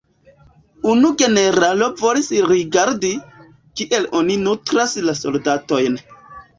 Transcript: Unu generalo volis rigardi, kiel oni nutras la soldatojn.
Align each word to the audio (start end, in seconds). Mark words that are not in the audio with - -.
Unu 0.93 1.11
generalo 1.23 1.91
volis 2.01 2.31
rigardi, 2.53 3.13
kiel 3.79 4.11
oni 4.23 4.43
nutras 4.49 5.01
la 5.09 5.21
soldatojn. 5.25 6.05